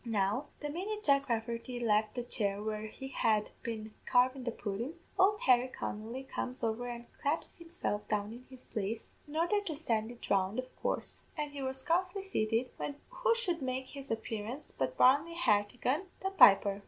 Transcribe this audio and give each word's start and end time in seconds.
Now 0.03 0.47
the 0.61 0.69
minute 0.71 1.03
Jack 1.03 1.29
Rafferty 1.29 1.79
left 1.79 2.15
the 2.15 2.23
chair 2.23 2.59
where 2.63 2.87
he 2.87 3.09
had 3.09 3.51
been 3.61 3.93
carvin' 4.07 4.45
the 4.45 4.51
pudden, 4.51 4.95
ould 5.19 5.41
Harry 5.41 5.67
Connolly 5.67 6.23
comes 6.23 6.63
over 6.63 6.87
and 6.87 7.05
claps 7.21 7.57
himself 7.59 8.07
down 8.07 8.33
in 8.33 8.45
his 8.49 8.65
place, 8.65 9.09
in 9.27 9.35
ordher 9.35 9.63
to 9.67 9.75
send 9.75 10.09
it 10.11 10.27
round, 10.27 10.57
of 10.57 10.75
coorse; 10.81 11.21
an' 11.37 11.51
he 11.51 11.61
was 11.61 11.81
scarcely 11.81 12.23
sated, 12.23 12.71
when 12.77 12.95
who 13.09 13.35
should 13.35 13.61
make 13.61 13.89
his 13.89 14.09
appearance 14.09 14.73
but 14.75 14.97
Barney 14.97 15.35
Hartigan, 15.37 16.07
the 16.23 16.31
piper. 16.31 16.79